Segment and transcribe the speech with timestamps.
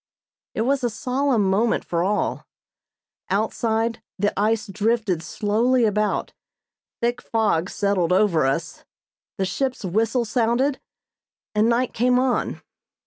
[0.55, 2.47] It was a solemn moment for all.
[3.29, 6.33] Outside the ice drifted slowly about,
[7.03, 8.83] thick fog settled over us,
[9.37, 10.81] the ship's whistle sounded,
[11.53, 12.63] and night came on.